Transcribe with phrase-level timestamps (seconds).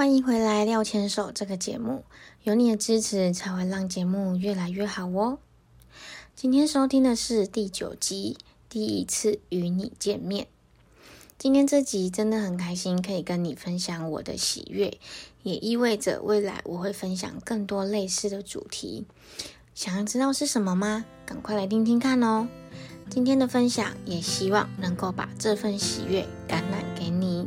[0.00, 2.04] 欢迎回来《廖牵手》这个节目，
[2.42, 5.36] 有你的支持才会让节目越来越好哦。
[6.34, 8.38] 今天收听的是第九集，
[8.70, 10.46] 第一次与你见面。
[11.36, 14.96] 今天这集真的很开心，可以跟你分享我的喜悦，
[15.42, 19.04] 也意味着未来我会分享更多类似的主题。
[19.74, 21.04] 想要知道是什么吗？
[21.26, 22.48] 赶快来听听看哦！
[23.10, 27.46] 今天的分享也希望能够把这份喜悦感染给你。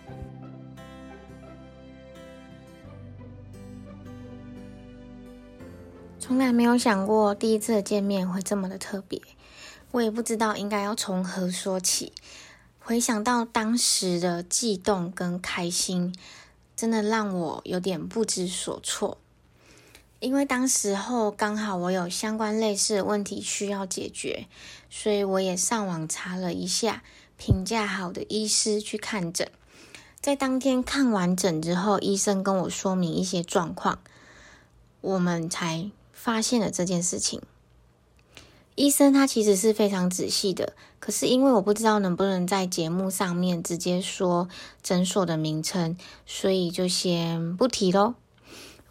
[6.31, 9.21] 从来没有想过第一次的见面会这么的特别，
[9.91, 12.13] 我也不知道应该要从何说起。
[12.79, 16.15] 回想到当时的悸动跟开心，
[16.73, 19.17] 真的让我有点不知所措。
[20.21, 24.47] 因为当时候刚好我有相关类似的问题需要解决，
[24.89, 27.03] 所以我也上网查了一下
[27.35, 29.51] 评价好的医师去看诊。
[30.21, 33.99] 在当天看完诊之后，医生跟我说明一些状况，
[35.01, 35.91] 我们才。
[36.23, 37.41] 发现了这件事情，
[38.75, 44.47] 医生他其实是非常仔细的，可是因为我不知道能不能在节目上面直接说
[44.83, 48.13] 诊所的名称，所以就先不提喽。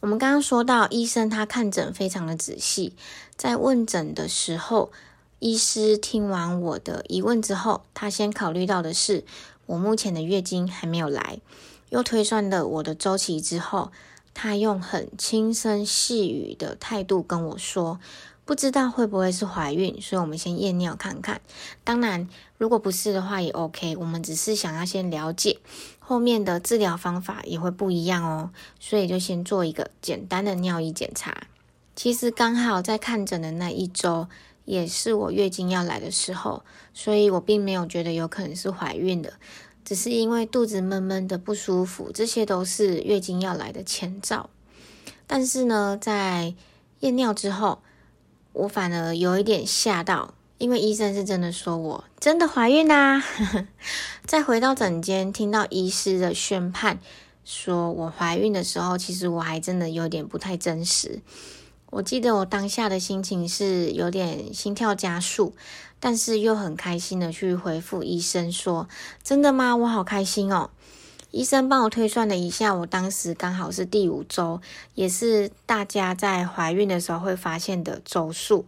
[0.00, 2.94] 我们刚刚说到，医生他看诊非常的仔细，
[3.36, 4.90] 在问诊的时候，
[5.38, 9.24] 医师听完我的疑问之后，他先考虑到的是
[9.66, 11.38] 我目前的月经还没有来，
[11.90, 13.92] 又推算了我的周期之后。
[14.34, 18.00] 他用很轻声细语的态度跟我说
[18.46, 21.40] ：“不知道会不会是怀孕，所以我们先验尿看看。
[21.84, 23.96] 当然，如果不是的话也 OK。
[23.96, 25.58] 我们只是想要先了解
[25.98, 31.48] 后面的治疗方法也会不一样哦，所以就先做一个简单的尿液检查。
[31.94, 34.28] 其实刚好在看诊的那一周，
[34.64, 36.64] 也是我月经要来的时候，
[36.94, 39.34] 所以我并没有觉得有可能是怀孕的。”
[39.90, 44.48] 只是因为肚子闷闷的不舒服，这些都是月经要来的前兆。
[45.26, 46.54] 但是呢，在
[47.00, 47.82] 验尿之后，
[48.52, 53.20] 我反而有一点吓到，因为医生是真的说我真的怀孕啦。
[54.24, 57.00] 再回到诊间，听到医师的宣判，
[57.44, 61.20] 说我怀孕的时候，其实我还真的有点不太真实。
[61.90, 65.52] 我记得我当下的心情是有点心跳加速。
[66.00, 68.88] 但是又很开心的去回复医生说
[69.22, 69.76] ：“真的吗？
[69.76, 70.70] 我好开心哦！”
[71.30, 74.60] 医生帮我推算了一下，我当时刚好是第五周，
[74.94, 78.66] 也是大家在怀孕的时候会发现的周数。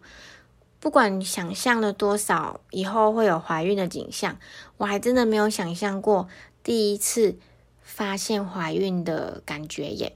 [0.79, 4.37] 不管想象了多少以后会有怀孕的景象，
[4.77, 6.29] 我还真的没有想象过
[6.63, 7.37] 第一次
[7.83, 10.15] 发现怀孕的感觉耶。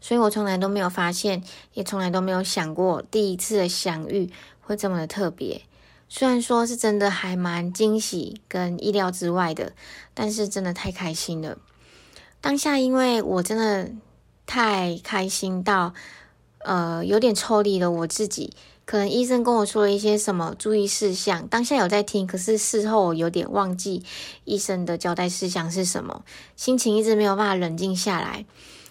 [0.00, 1.42] 所以我从来都没有发现，
[1.74, 4.30] 也从来都没有想过第一次的相遇
[4.60, 5.62] 会这么的特别。
[6.12, 9.72] 虽然说是真的还蛮惊喜跟意料之外的，
[10.12, 11.56] 但是真的太开心了。
[12.40, 13.92] 当下因为我真的
[14.44, 15.94] 太开心到，
[16.58, 18.52] 呃，有点抽离了我自己。
[18.84, 24.02] 可能医生跟我说了一些什么注意事项，当下有在听，可是事后我有点忘记
[24.44, 26.24] 医生的交代事项是什么，
[26.56, 28.44] 心情一直没有办法冷静下来。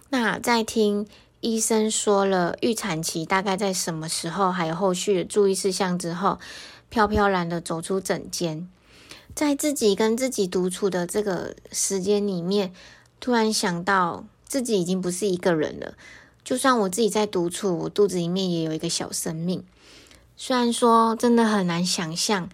[0.08, 1.06] 那在听
[1.42, 6.40] 医生说了预产期大概在什么时候，还有后续的注意事项之后。
[6.90, 8.68] 飘飘然的走出诊间，
[9.36, 12.74] 在自己跟自己独处的这个时间里面，
[13.20, 15.94] 突然想到自己已经不是一个人了。
[16.44, 19.64] 就算我自己在独处，我肚子里面也有一个小生命。
[20.36, 22.50] 虽然说真的很难想象，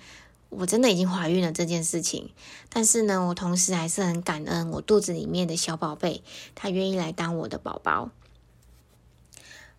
[0.49, 2.29] 我真的已经怀孕了这件事情，
[2.67, 6.21] 但是呢，我同时还是很感恩我肚子里面的小宝贝，
[6.55, 8.09] 他愿意来当我的宝宝。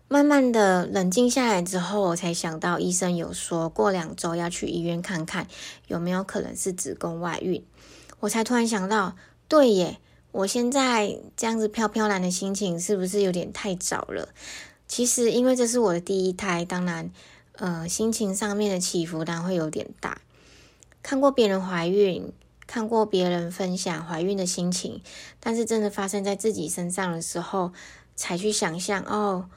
[0.09, 5.47] 慢慢的冷静下来之后，我才想到医生有说过两周要去医院看看
[5.87, 7.65] 有没有可能是子宫外孕，
[8.21, 9.17] 我才突然想到，
[9.49, 9.99] 对耶，
[10.31, 14.29] 我现在这样子飘飘然的心情是不是有点太早了？
[14.87, 17.11] 其实因为这是我的第一胎，当然，
[17.53, 20.21] 呃，心情上面的起伏当然会有点大。
[21.03, 22.31] 看过别人怀孕，
[22.65, 25.01] 看过别人分享怀孕的心情，
[25.41, 27.73] 但是真的发生在自己身上的时候，
[28.15, 29.49] 才去想象哦，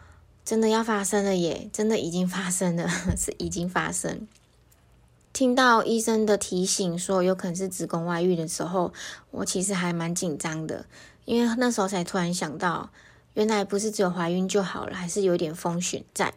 [0.51, 1.71] 真的要发生了耶！
[1.73, 4.27] 真的已经发生了， 是已经发生。
[5.33, 8.93] 听到医生的提醒说有可能是子宫外孕的时候，
[9.31, 10.87] 我其实还蛮紧张的，
[11.25, 12.91] 因为那时候才突然想到，
[13.35, 16.35] 原来不是只有怀孕就好了，还是有点风险在。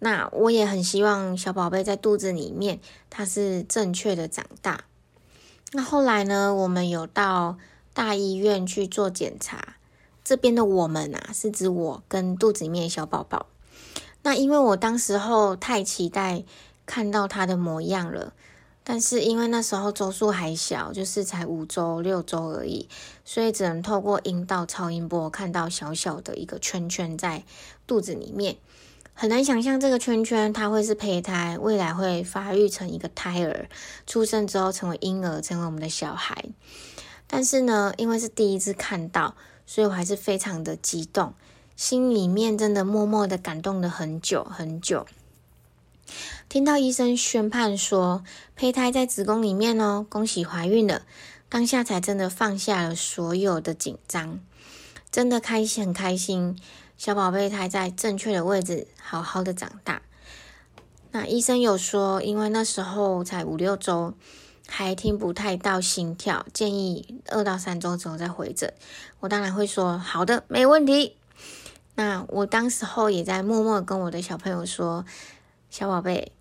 [0.00, 4.84] 那我也很希望小宝贝在肚子里面，它是正确的长大。
[5.72, 6.54] 那后来呢？
[6.54, 7.56] 我们有到
[7.94, 9.75] 大医院去做检查。
[10.26, 13.46] 这边的我们啊，是指我跟肚子里面的小宝宝。
[14.22, 16.42] 那因为我当时候太期待
[16.84, 18.32] 看到他的模样了，
[18.82, 22.88] 但是因为那时候周数还小，就是才五周、六周而已，
[23.24, 27.44] 所以只能透过阴道超音波看到小小的一个圈圈在
[27.86, 28.56] 肚子里面。
[29.14, 33.68] 很难想象这个圈圈它会是胚胎，未来会发育成一个胎儿，
[34.08, 36.46] 出生之后成为婴儿，成为我们的小孩。
[37.28, 39.36] 但是呢，因为是第一次看到，
[39.66, 41.34] 所以我还是非常的激动，
[41.76, 45.06] 心里面真的默默的感动了很久很久。
[46.48, 48.22] 听到医生宣判说
[48.54, 51.02] 胚胎在子宫里面哦，恭喜怀孕了，
[51.48, 54.40] 当下才真的放下了所有的紧张，
[55.10, 56.56] 真的开心很开心。
[56.96, 60.00] 小宝贝胎在正确的位置，好好的长大。
[61.10, 64.14] 那医生有说，因为那时候才五六周，
[64.66, 68.72] 还听不太到心跳，建议二到三周之后再回诊。
[69.20, 71.16] 我当然会说好的，没问题。
[71.94, 75.04] 那我当时候也在默默跟我的小朋友说
[75.70, 76.32] ：“小宝贝，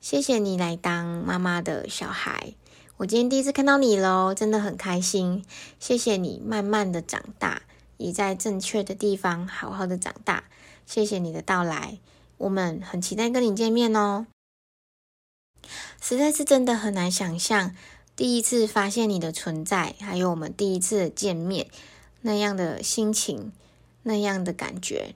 [0.00, 2.54] 谢谢你来当妈妈的小孩，
[2.96, 5.44] 我今天第一次看到你喽，真的很开心。
[5.78, 7.62] 谢谢你慢慢的长大。”
[7.98, 10.42] 也在正确的地方好好的长大，
[10.86, 11.98] 谢谢你的到来，
[12.36, 14.26] 我们很期待跟你见面哦。
[16.00, 17.74] 实在是真的很难想象，
[18.14, 21.68] 第一次发现你的存在，还有我们第一次见面
[22.20, 23.52] 那样的心情，
[24.02, 25.14] 那样的感觉。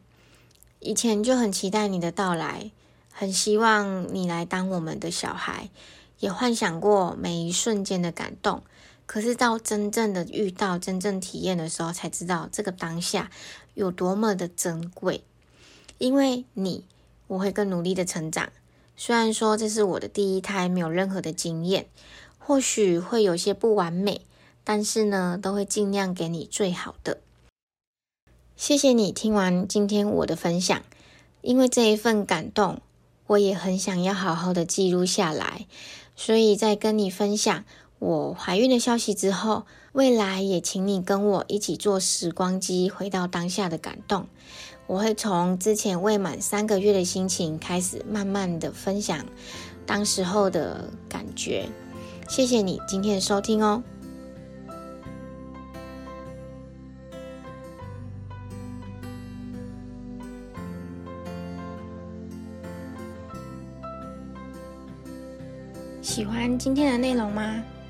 [0.81, 2.71] 以前就很期待你的到来，
[3.11, 5.71] 很希望你来当我们的小孩，
[6.21, 8.63] 也幻想过每一瞬间的感动。
[9.07, 13.31] 可是到真正的遇到、真正体验的时候，才知道这个当下
[13.75, 15.23] 有多么的珍贵。
[15.99, 16.85] 因为你，
[17.29, 18.51] 我会更努力的成长。
[18.97, 21.87] 虽然说这是我的第一胎，没有任何的经验，
[22.39, 24.23] 或许会有些不完美，
[24.65, 27.19] 但是呢，都会尽量给你最好的。
[28.57, 30.83] 谢谢你听完今天我的分享，
[31.43, 32.81] 因为这一份感动，
[33.27, 35.67] 我也很想要好好的记录下来，
[36.17, 37.65] 所以在跟你分享。
[37.99, 44.27] 我怀孕的消息之后，未来也请你跟我一起坐时光机，回到当下的感动。
[44.87, 49.25] 我会从之前未满三个月的心情开始，慢慢的分享
[49.87, 51.69] 当时候的感觉。
[52.29, 53.83] 谢谢你今天的收听哦。
[66.03, 67.63] 喜欢今天的内容吗？